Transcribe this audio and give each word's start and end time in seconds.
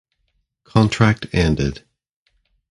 Contract 0.63 1.27
ended. 1.31 1.85